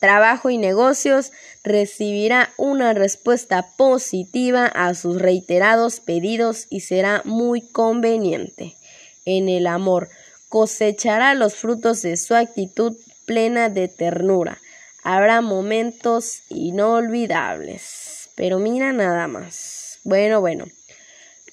Trabajo 0.02 0.50
y 0.50 0.58
negocios 0.58 1.32
recibirá 1.64 2.52
una 2.58 2.94
respuesta 2.94 3.66
positiva 3.78 4.66
a 4.66 4.94
sus 4.94 5.22
reiterados 5.22 6.02
pedidos 6.02 6.68
y 6.70 6.82
será 6.82 7.22
muy 7.24 7.62
conveniente. 7.62 8.76
En 9.24 9.48
el 9.48 9.68
amor 9.68 10.10
cosechará 10.50 11.34
los 11.34 11.56
frutos 11.56 12.02
de 12.02 12.18
su 12.18 12.36
actitud 12.36 12.98
plena 13.26 13.70
de 13.70 13.88
ternura. 13.88 14.60
Habrá 15.02 15.40
momentos 15.40 16.42
inolvidables. 16.50 18.28
Pero 18.36 18.60
mira 18.60 18.92
nada 18.92 19.30
más. 19.30 19.83
Bueno, 20.04 20.42
bueno. 20.42 20.66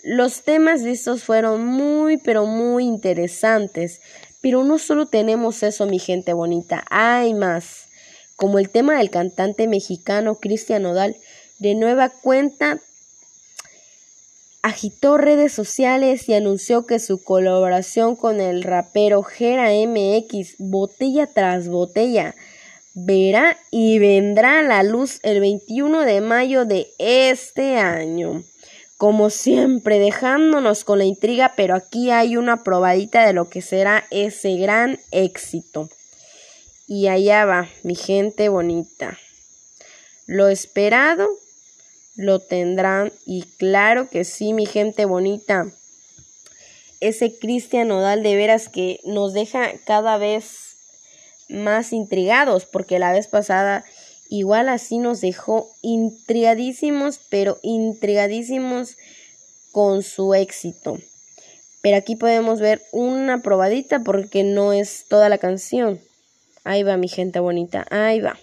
Los 0.02 0.42
temas 0.42 0.82
de 0.82 0.92
estos 0.92 1.24
fueron 1.24 1.64
muy, 1.66 2.16
pero 2.16 2.46
muy 2.46 2.84
interesantes. 2.84 4.00
Pero 4.40 4.64
no 4.64 4.78
solo 4.78 5.06
tenemos 5.06 5.62
eso, 5.62 5.86
mi 5.86 5.98
gente 5.98 6.32
bonita, 6.32 6.84
hay 6.88 7.34
más. 7.34 7.86
Como 8.36 8.58
el 8.58 8.70
tema 8.70 8.96
del 8.96 9.10
cantante 9.10 9.68
mexicano 9.68 10.36
Cristian 10.36 10.82
Nodal, 10.82 11.16
de 11.58 11.74
nueva 11.74 12.08
cuenta 12.08 12.80
agitó 14.62 15.16
redes 15.16 15.52
sociales 15.52 16.28
y 16.28 16.34
anunció 16.34 16.86
que 16.86 16.98
su 16.98 17.22
colaboración 17.22 18.16
con 18.16 18.40
el 18.40 18.62
rapero 18.62 19.22
Gera 19.22 19.70
MX, 19.70 20.56
botella 20.58 21.26
tras 21.26 21.68
botella, 21.68 22.34
verá 22.94 23.56
y 23.70 23.98
vendrá 23.98 24.62
la 24.62 24.82
luz 24.82 25.20
el 25.22 25.40
21 25.40 26.00
de 26.00 26.20
mayo 26.20 26.64
de 26.64 26.88
este 26.98 27.76
año. 27.76 28.42
Como 28.96 29.30
siempre, 29.30 29.98
dejándonos 29.98 30.84
con 30.84 30.98
la 30.98 31.04
intriga, 31.04 31.54
pero 31.56 31.74
aquí 31.74 32.10
hay 32.10 32.36
una 32.36 32.62
probadita 32.62 33.26
de 33.26 33.32
lo 33.32 33.48
que 33.48 33.62
será 33.62 34.04
ese 34.10 34.56
gran 34.56 34.98
éxito. 35.10 35.88
Y 36.86 37.08
allá 37.08 37.44
va, 37.44 37.68
mi 37.82 37.94
gente 37.94 38.48
bonita. 38.48 39.18
Lo 40.26 40.48
esperado 40.48 41.28
lo 42.16 42.40
tendrán 42.40 43.12
y 43.24 43.44
claro 43.56 44.10
que 44.10 44.24
sí, 44.24 44.52
mi 44.52 44.66
gente 44.66 45.06
bonita. 45.06 45.66
Ese 47.00 47.38
Cristian 47.38 47.88
Nodal 47.88 48.22
de 48.22 48.36
veras 48.36 48.68
que 48.68 49.00
nos 49.04 49.32
deja 49.32 49.72
cada 49.86 50.18
vez 50.18 50.69
más 51.50 51.92
intrigados 51.92 52.66
porque 52.66 52.98
la 52.98 53.12
vez 53.12 53.28
pasada 53.28 53.84
igual 54.28 54.68
así 54.68 54.98
nos 54.98 55.20
dejó 55.20 55.68
intrigadísimos, 55.82 57.20
pero 57.28 57.58
intrigadísimos 57.62 58.96
con 59.72 60.02
su 60.02 60.34
éxito. 60.34 60.98
Pero 61.82 61.96
aquí 61.96 62.16
podemos 62.16 62.60
ver 62.60 62.82
una 62.92 63.42
probadita 63.42 64.00
porque 64.00 64.44
no 64.44 64.72
es 64.72 65.06
toda 65.08 65.28
la 65.28 65.38
canción. 65.38 66.00
Ahí 66.64 66.82
va 66.82 66.96
mi 66.96 67.08
gente 67.08 67.40
bonita, 67.40 67.86
ahí 67.90 68.20
va. 68.20 68.38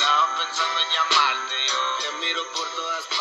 Estaba 0.00 0.34
pensando 0.38 0.80
en 0.80 0.88
llamarte 0.96 1.54
yo. 1.68 1.82
Te 2.00 2.16
miro 2.24 2.42
por 2.54 2.66
todas 2.70 3.04
partes, 3.04 3.19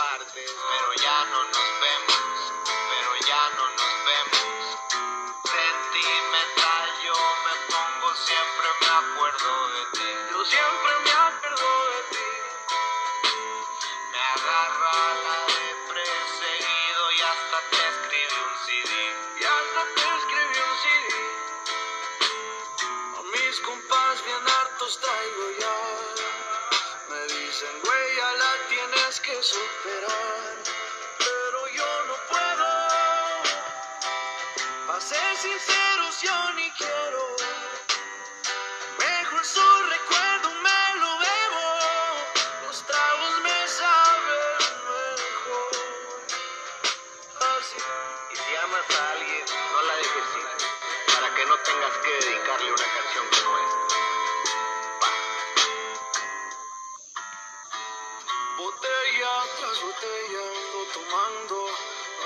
botella 59.89 60.41
ando 60.55 60.81
tomando, 60.93 61.57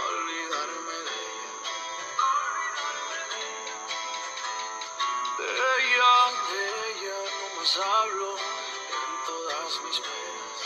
olvidarme 0.09 0.97
de 1.07 1.15
ella. 1.31 1.51
De 5.37 5.47
ella, 5.77 6.13
de 6.49 6.61
ella 6.89 7.19
no 7.39 7.47
más 7.55 7.77
hablo 7.77 8.31
en 8.97 9.11
todas 9.25 9.71
mis 9.83 9.99
penas. 9.99 10.59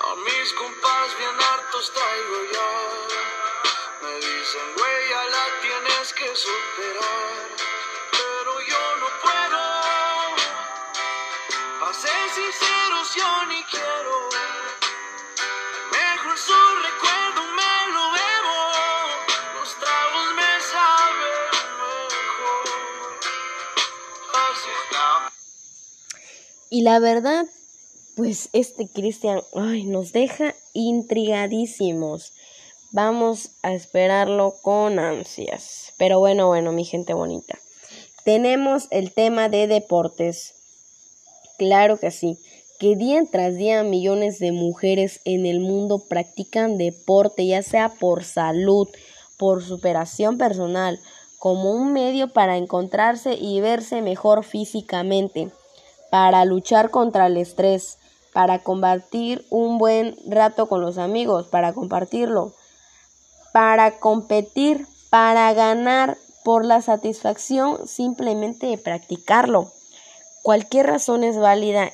A 0.00 0.14
mis 0.26 0.52
compas 0.54 1.18
bien 1.18 1.36
hartos 1.48 1.92
traigo 1.92 2.38
ya. 2.52 2.70
Me 4.02 4.14
dicen, 4.26 4.74
güey, 4.76 5.08
la 5.34 5.60
tienes 5.60 6.12
que 6.14 6.34
superar. 6.34 7.73
Sinceros, 11.94 13.14
yo 13.14 13.46
ni 13.48 13.62
quiero. 13.70 14.28
Mejor 15.92 16.36
su 16.36 16.52
recuerdo 16.82 17.42
me 17.54 17.74
lo. 17.92 18.04
Los 19.60 19.70
tragos 19.78 20.28
me 20.34 20.52
saben 20.72 21.44
mejor. 21.78 22.64
Y 26.70 26.82
la 26.82 26.98
verdad, 26.98 27.46
pues 28.16 28.48
este 28.52 28.88
Cristian, 28.88 29.42
nos 29.86 30.12
deja 30.12 30.56
intrigadísimos. 30.72 32.32
Vamos 32.90 33.50
a 33.62 33.72
esperarlo 33.72 34.56
con 34.62 34.98
ansias. 34.98 35.92
Pero 35.96 36.18
bueno, 36.18 36.48
bueno, 36.48 36.72
mi 36.72 36.84
gente 36.84 37.14
bonita. 37.14 37.56
Tenemos 38.24 38.88
el 38.90 39.12
tema 39.12 39.48
de 39.48 39.68
deportes. 39.68 40.54
Claro 41.56 41.98
que 41.98 42.10
sí, 42.10 42.38
que 42.80 42.96
día 42.96 43.22
tras 43.30 43.56
día 43.56 43.82
millones 43.84 44.38
de 44.40 44.50
mujeres 44.50 45.20
en 45.24 45.46
el 45.46 45.60
mundo 45.60 46.00
practican 46.08 46.78
deporte, 46.78 47.46
ya 47.46 47.62
sea 47.62 47.88
por 47.88 48.24
salud, 48.24 48.88
por 49.36 49.62
superación 49.62 50.38
personal, 50.38 51.00
como 51.38 51.72
un 51.72 51.92
medio 51.92 52.32
para 52.32 52.56
encontrarse 52.56 53.34
y 53.34 53.60
verse 53.60 54.02
mejor 54.02 54.44
físicamente, 54.44 55.50
para 56.10 56.44
luchar 56.44 56.90
contra 56.90 57.26
el 57.26 57.36
estrés, 57.36 57.98
para 58.32 58.58
compartir 58.58 59.44
un 59.50 59.78
buen 59.78 60.16
rato 60.26 60.66
con 60.66 60.80
los 60.80 60.98
amigos, 60.98 61.46
para 61.46 61.72
compartirlo, 61.72 62.52
para 63.52 64.00
competir, 64.00 64.86
para 65.10 65.52
ganar 65.52 66.18
por 66.42 66.64
la 66.64 66.82
satisfacción 66.82 67.86
simplemente 67.86 68.66
de 68.66 68.78
practicarlo. 68.78 69.70
Cualquier 70.44 70.88
razón 70.88 71.24
es 71.24 71.38
válida. 71.38 71.90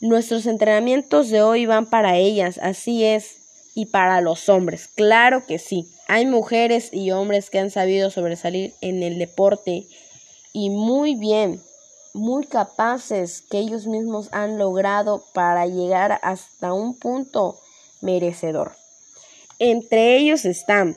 Nuestros 0.00 0.46
entrenamientos 0.46 1.28
de 1.28 1.42
hoy 1.42 1.66
van 1.66 1.84
para 1.84 2.16
ellas, 2.16 2.58
así 2.62 3.04
es, 3.04 3.36
y 3.74 3.86
para 3.86 4.22
los 4.22 4.48
hombres. 4.48 4.88
Claro 4.88 5.44
que 5.44 5.58
sí. 5.58 5.86
Hay 6.08 6.24
mujeres 6.24 6.88
y 6.94 7.10
hombres 7.10 7.50
que 7.50 7.58
han 7.58 7.70
sabido 7.70 8.08
sobresalir 8.08 8.72
en 8.80 9.02
el 9.02 9.18
deporte 9.18 9.86
y 10.54 10.70
muy 10.70 11.14
bien, 11.14 11.60
muy 12.14 12.46
capaces 12.46 13.42
que 13.42 13.58
ellos 13.58 13.86
mismos 13.86 14.30
han 14.32 14.56
logrado 14.56 15.22
para 15.34 15.66
llegar 15.66 16.20
hasta 16.22 16.72
un 16.72 16.98
punto 16.98 17.60
merecedor. 18.00 18.76
Entre 19.58 20.16
ellos 20.16 20.46
están 20.46 20.96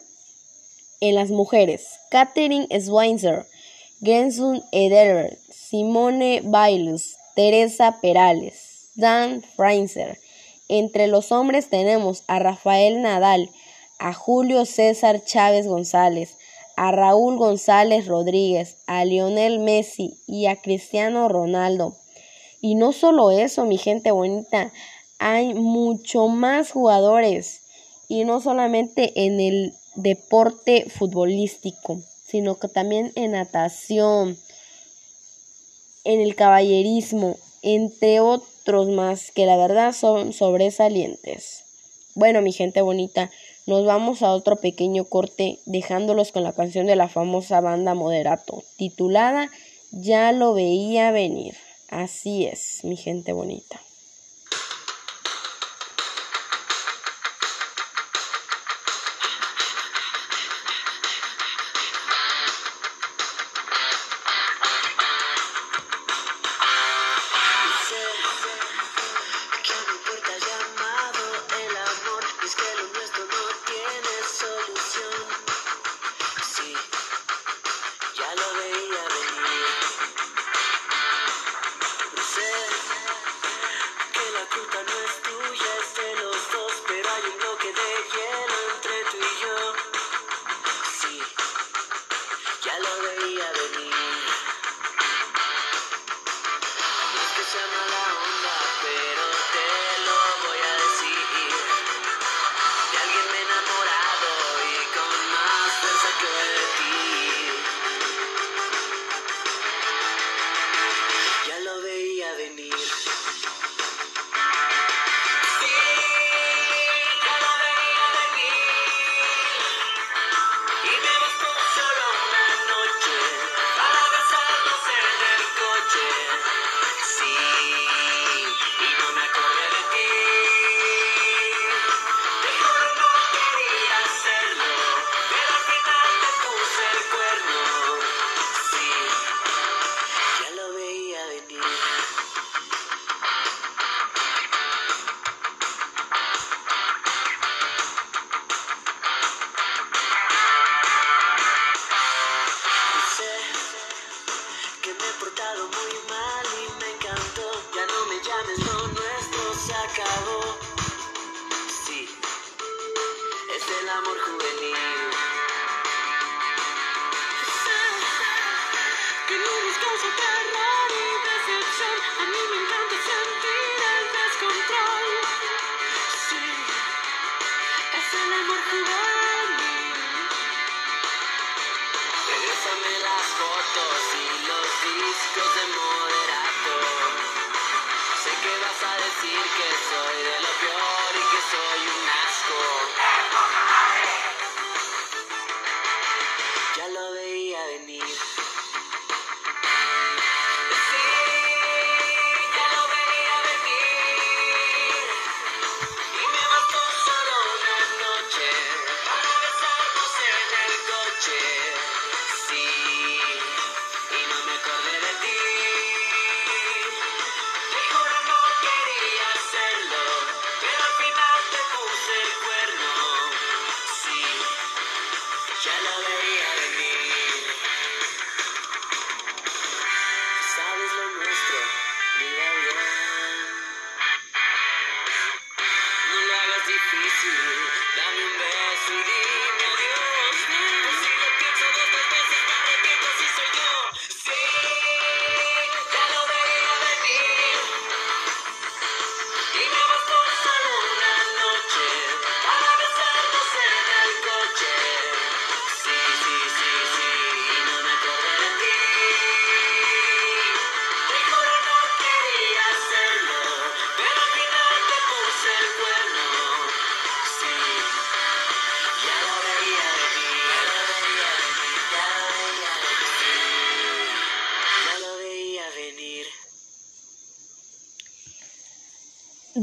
en 1.01 1.15
las 1.15 1.31
mujeres 1.31 1.86
Catherine 2.09 2.69
Schweinzer, 2.79 3.45
Gensun 4.01 4.63
Ederer, 4.71 5.38
Simone 5.73 6.43
Biles, 6.43 7.17
Teresa 7.36 7.97
Perales, 7.99 8.91
Dan 8.93 9.41
Fraser. 9.41 10.19
Entre 10.67 11.07
los 11.07 11.31
hombres 11.31 11.67
tenemos 11.67 12.23
a 12.27 12.38
Rafael 12.38 13.01
Nadal, 13.01 13.49
a 13.97 14.13
Julio 14.13 14.65
César 14.65 15.23
Chávez 15.25 15.65
González, 15.65 16.38
a 16.75 16.91
Raúl 16.91 17.38
González 17.38 18.05
Rodríguez, 18.05 18.77
a 18.86 19.03
Lionel 19.03 19.57
Messi 19.57 20.19
y 20.27 20.45
a 20.45 20.57
Cristiano 20.57 21.27
Ronaldo. 21.27 21.97
Y 22.62 22.75
no 22.75 22.91
solo 22.91 23.31
eso, 23.31 23.65
mi 23.65 23.79
gente 23.79 24.12
bonita, 24.12 24.71
hay 25.17 25.55
mucho 25.55 26.27
más 26.27 26.69
jugadores 26.69 27.62
y 28.07 28.25
no 28.25 28.41
solamente 28.41 29.25
en 29.25 29.39
el 29.39 29.73
deporte 29.95 30.86
futbolístico, 30.88 31.99
sino 32.27 32.59
que 32.59 32.67
también 32.67 33.12
en 33.15 33.31
natación, 33.31 34.38
en 36.04 36.22
el 36.22 36.36
caballerismo, 36.36 37.38
entre 37.62 38.20
otros 38.20 38.89
más 38.89 39.32
que 39.32 39.46
la 39.46 39.58
verdad 39.58 39.94
son 39.94 40.34
sobresalientes. 40.34 41.63
Bueno, 42.16 42.42
mi 42.42 42.52
gente 42.52 42.82
bonita, 42.82 43.32
nos 43.66 43.86
vamos 43.86 44.22
a 44.22 44.32
otro 44.32 44.58
pequeño 44.58 45.06
corte 45.06 45.60
dejándolos 45.66 46.32
con 46.32 46.44
la 46.44 46.54
canción 46.54 46.86
de 46.86 46.96
la 46.96 47.08
famosa 47.08 47.62
banda 47.62 47.94
Moderato, 47.94 48.63
titulada 48.78 49.50
Ya 49.92 50.32
lo 50.32 50.54
veía 50.54 51.12
venir. 51.12 51.56
Así 51.89 52.46
es, 52.46 52.84
mi 52.84 52.98
gente 52.98 53.34
bonita. 53.34 53.80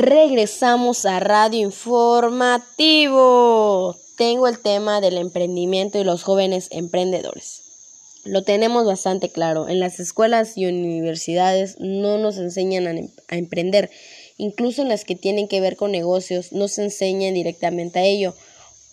Regresamos 0.00 1.04
a 1.04 1.20
Radio 1.20 1.60
Informativo. 1.60 2.64
Tengo 4.16 4.48
el 4.48 4.58
tema 4.58 5.02
del 5.02 5.18
emprendimiento 5.18 5.98
y 5.98 6.04
los 6.04 6.22
jóvenes 6.22 6.68
emprendedores. 6.70 7.60
Lo 8.24 8.42
tenemos 8.42 8.86
bastante 8.86 9.28
claro. 9.28 9.68
En 9.68 9.78
las 9.78 10.00
escuelas 10.00 10.56
y 10.56 10.64
universidades 10.64 11.76
no 11.80 12.16
nos 12.16 12.38
enseñan 12.38 12.86
a, 12.86 12.92
em-, 12.92 13.10
emprender. 13.28 13.90
Incluso 14.38 14.80
en 14.80 14.88
las 14.88 15.04
que 15.04 15.16
tienen 15.16 15.48
que 15.48 15.60
ver 15.60 15.76
con 15.76 15.92
negocios 15.92 16.50
no 16.52 16.68
se 16.68 16.84
enseñan 16.84 17.34
directamente 17.34 17.98
a 17.98 18.04
ello. 18.04 18.34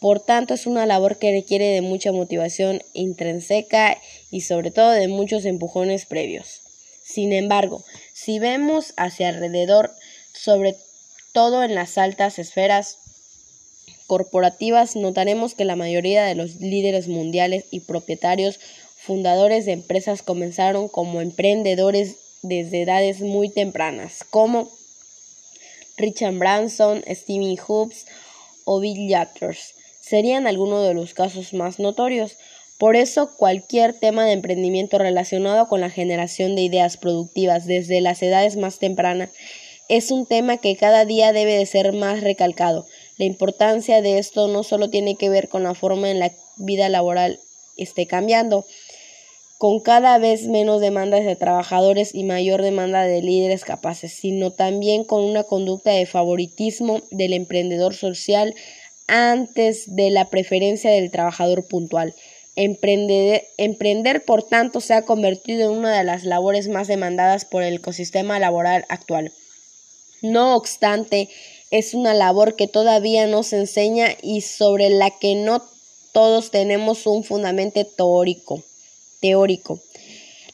Por 0.01 0.19
tanto, 0.19 0.55
es 0.55 0.67
una 0.67 0.85
labor 0.85 1.15
que 1.15 1.31
requiere 1.31 1.67
de 1.67 1.79
mucha 1.79 2.11
motivación 2.11 2.81
intrínseca 2.91 3.97
y 4.29 4.41
sobre 4.41 4.71
todo 4.71 4.91
de 4.91 5.07
muchos 5.07 5.45
empujones 5.45 6.05
previos. 6.05 6.63
Sin 7.01 7.31
embargo, 7.31 7.85
si 8.13 8.39
vemos 8.39 8.93
hacia 8.97 9.29
alrededor, 9.29 9.93
sobre 10.37 10.75
todo 11.37 11.63
en 11.63 11.75
las 11.75 11.99
altas 11.99 12.39
esferas, 12.39 12.97
corporativas, 14.07 14.95
notaremos 14.95 15.53
que 15.53 15.65
la 15.65 15.75
mayoría 15.75 16.25
de 16.25 16.33
los 16.33 16.55
líderes 16.55 17.07
mundiales 17.07 17.65
y 17.69 17.81
propietarios 17.81 18.59
fundadores 18.95 19.67
de 19.67 19.73
empresas 19.73 20.23
comenzaron 20.23 20.87
como 20.87 21.21
emprendedores 21.21 22.15
desde 22.41 22.81
edades 22.81 23.19
muy 23.19 23.49
tempranas, 23.49 24.23
como 24.31 24.67
Richard 25.95 26.33
Branson, 26.39 27.03
Stephen 27.07 27.55
Jobs 27.55 28.07
o 28.65 28.79
Bill 28.79 29.07
Gates. 29.07 29.75
Serían 30.01 30.47
algunos 30.47 30.87
de 30.87 30.95
los 30.95 31.13
casos 31.13 31.53
más 31.53 31.77
notorios. 31.77 32.37
Por 32.79 32.95
eso, 32.95 33.29
cualquier 33.37 33.93
tema 33.93 34.25
de 34.25 34.31
emprendimiento 34.31 34.97
relacionado 34.97 35.67
con 35.67 35.81
la 35.81 35.91
generación 35.91 36.55
de 36.55 36.63
ideas 36.63 36.97
productivas 36.97 37.67
desde 37.67 38.01
las 38.01 38.23
edades 38.23 38.57
más 38.57 38.79
tempranas 38.79 39.29
es 39.89 40.11
un 40.11 40.25
tema 40.25 40.57
que 40.57 40.75
cada 40.75 41.05
día 41.05 41.33
debe 41.33 41.57
de 41.57 41.65
ser 41.65 41.93
más 41.93 42.21
recalcado. 42.21 42.85
La 43.17 43.25
importancia 43.25 44.01
de 44.01 44.17
esto 44.17 44.47
no 44.47 44.63
solo 44.63 44.89
tiene 44.89 45.15
que 45.15 45.29
ver 45.29 45.47
con 45.49 45.63
la 45.63 45.73
forma 45.73 46.09
en 46.09 46.19
la 46.19 46.31
vida 46.57 46.89
laboral 46.89 47.39
esté 47.77 48.07
cambiando, 48.07 48.65
con 49.57 49.79
cada 49.79 50.17
vez 50.17 50.47
menos 50.47 50.81
demandas 50.81 51.25
de 51.25 51.35
trabajadores 51.35 52.13
y 52.13 52.23
mayor 52.23 52.61
demanda 52.61 53.03
de 53.03 53.21
líderes 53.21 53.63
capaces, 53.63 54.13
sino 54.13 54.51
también 54.51 55.03
con 55.03 55.23
una 55.23 55.43
conducta 55.43 55.91
de 55.91 56.05
favoritismo 56.05 57.01
del 57.09 57.33
emprendedor 57.33 57.95
social 57.95 58.53
antes 59.07 59.95
de 59.95 60.11
la 60.11 60.25
preferencia 60.25 60.91
del 60.91 61.09
trabajador 61.09 61.67
puntual. 61.67 62.13
Emprender, 62.55 63.45
emprender, 63.57 64.25
por 64.25 64.43
tanto, 64.43 64.81
se 64.81 64.93
ha 64.93 65.03
convertido 65.03 65.71
en 65.71 65.77
una 65.77 65.97
de 65.97 66.03
las 66.03 66.23
labores 66.23 66.67
más 66.67 66.87
demandadas 66.87 67.45
por 67.45 67.63
el 67.63 67.75
ecosistema 67.75 68.39
laboral 68.39 68.85
actual. 68.89 69.31
No 70.21 70.55
obstante, 70.55 71.29
es 71.71 71.93
una 71.93 72.13
labor 72.13 72.55
que 72.55 72.67
todavía 72.67 73.27
no 73.27 73.43
se 73.43 73.57
enseña 73.57 74.15
y 74.21 74.41
sobre 74.41 74.89
la 74.89 75.11
que 75.11 75.35
no 75.35 75.61
todos 76.11 76.51
tenemos 76.51 77.05
un 77.05 77.23
fundamento 77.23 77.85
teórico. 77.85 78.63
teórico. 79.19 79.79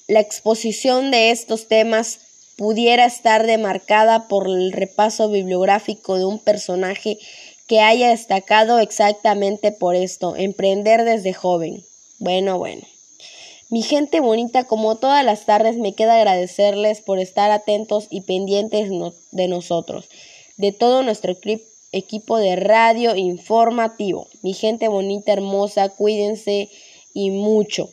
La 0.07 0.19
exposición 0.19 1.11
de 1.11 1.31
estos 1.31 1.67
temas 1.67 2.19
pudiera 2.57 3.05
estar 3.05 3.45
demarcada 3.45 4.27
por 4.27 4.47
el 4.47 4.71
repaso 4.71 5.29
bibliográfico 5.29 6.17
de 6.17 6.25
un 6.25 6.39
personaje 6.39 7.17
que 7.67 7.79
haya 7.79 8.09
destacado 8.09 8.79
exactamente 8.79 9.71
por 9.71 9.95
esto, 9.95 10.35
emprender 10.35 11.03
desde 11.03 11.33
joven. 11.33 11.83
Bueno, 12.19 12.57
bueno. 12.57 12.83
Mi 13.73 13.81
gente 13.81 14.19
bonita, 14.19 14.65
como 14.65 14.97
todas 14.97 15.25
las 15.25 15.47
tardes, 15.47 15.77
me 15.77 15.93
queda 15.93 16.17
agradecerles 16.17 17.01
por 17.01 17.17
estar 17.17 17.49
atentos 17.49 18.05
y 18.11 18.21
pendientes 18.21 18.91
de 19.31 19.47
nosotros, 19.47 20.09
de 20.57 20.71
todo 20.71 21.01
nuestro 21.01 21.35
equipo 21.91 22.37
de 22.37 22.55
radio 22.55 23.15
informativo. 23.15 24.27
Mi 24.43 24.53
gente 24.53 24.89
bonita, 24.89 25.33
hermosa, 25.33 25.89
cuídense 25.89 26.69
y 27.15 27.31
mucho. 27.31 27.89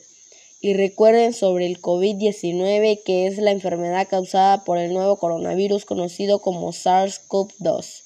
Y 0.59 0.75
recuerden 0.75 1.33
sobre 1.33 1.65
el 1.65 1.81
COVID-19, 1.81 3.01
que 3.03 3.25
es 3.25 3.39
la 3.39 3.49
enfermedad 3.49 4.07
causada 4.07 4.63
por 4.63 4.77
el 4.77 4.93
nuevo 4.93 5.15
coronavirus 5.15 5.85
conocido 5.85 6.43
como 6.43 6.73
SARS-CoV-2. 6.73 8.03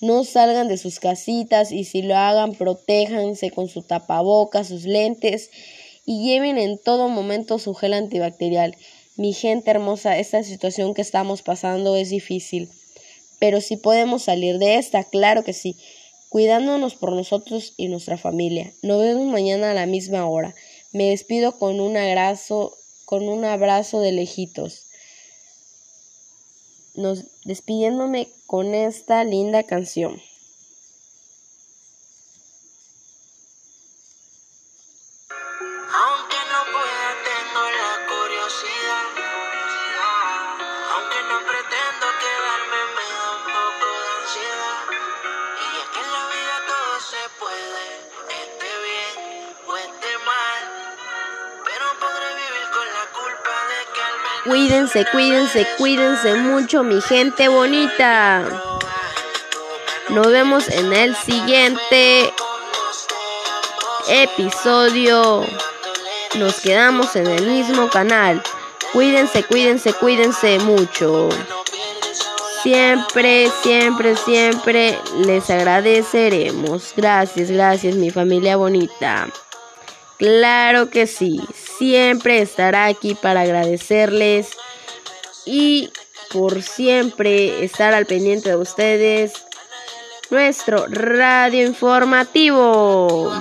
No 0.00 0.24
salgan 0.24 0.68
de 0.68 0.78
sus 0.78 0.98
casitas 1.00 1.70
y 1.70 1.84
si 1.84 2.00
lo 2.00 2.16
hagan, 2.16 2.54
protéjanse 2.54 3.50
con 3.50 3.68
su 3.68 3.82
tapabocas, 3.82 4.68
sus 4.68 4.84
lentes 4.84 5.50
y 6.10 6.24
lleven 6.24 6.58
en 6.58 6.76
todo 6.76 7.08
momento 7.08 7.60
su 7.60 7.72
gel 7.72 7.94
antibacterial. 7.94 8.76
Mi 9.14 9.32
gente 9.32 9.70
hermosa, 9.70 10.18
esta 10.18 10.42
situación 10.42 10.92
que 10.92 11.02
estamos 11.02 11.42
pasando 11.42 11.94
es 11.94 12.10
difícil, 12.10 12.68
pero 13.38 13.60
si 13.60 13.76
podemos 13.76 14.24
salir 14.24 14.58
de 14.58 14.74
esta, 14.74 15.04
claro 15.04 15.44
que 15.44 15.52
sí, 15.52 15.76
cuidándonos 16.28 16.96
por 16.96 17.12
nosotros 17.12 17.74
y 17.76 17.86
nuestra 17.86 18.18
familia. 18.18 18.72
Nos 18.82 19.00
vemos 19.00 19.24
mañana 19.28 19.70
a 19.70 19.74
la 19.74 19.86
misma 19.86 20.26
hora. 20.26 20.52
Me 20.90 21.10
despido 21.10 21.56
con 21.56 21.78
un 21.78 21.96
abrazo, 21.96 22.76
con 23.04 23.28
un 23.28 23.44
abrazo 23.44 24.00
de 24.00 24.10
lejitos. 24.10 24.86
Nos 26.96 27.22
despidiéndome 27.44 28.26
con 28.46 28.74
esta 28.74 29.22
linda 29.22 29.62
canción. 29.62 30.20
Cuídense, 54.50 55.06
cuídense, 55.12 55.64
cuídense 55.78 56.34
mucho, 56.34 56.82
mi 56.82 57.00
gente 57.00 57.46
bonita. 57.46 58.42
Nos 60.08 60.26
vemos 60.26 60.68
en 60.68 60.92
el 60.92 61.14
siguiente 61.14 62.32
episodio. 64.08 65.46
Nos 66.34 66.58
quedamos 66.62 67.14
en 67.14 67.28
el 67.28 67.46
mismo 67.46 67.88
canal. 67.90 68.42
Cuídense, 68.92 69.44
cuídense, 69.44 69.92
cuídense 69.92 70.58
mucho. 70.58 71.28
Siempre, 72.64 73.52
siempre, 73.62 74.16
siempre 74.16 74.98
les 75.24 75.48
agradeceremos. 75.48 76.92
Gracias, 76.96 77.52
gracias 77.52 77.94
mi 77.94 78.10
familia 78.10 78.56
bonita. 78.56 79.28
Claro 80.18 80.90
que 80.90 81.06
sí, 81.06 81.40
siempre 81.80 82.42
estará 82.42 82.84
aquí 82.84 83.14
para 83.14 83.40
agradecerles 83.40 84.50
y 85.46 85.90
por 86.30 86.60
siempre 86.60 87.64
estar 87.64 87.94
al 87.94 88.04
pendiente 88.04 88.50
de 88.50 88.56
ustedes. 88.56 89.32
Nuestro 90.28 90.84
radio 90.88 91.66
informativo. 91.66 93.32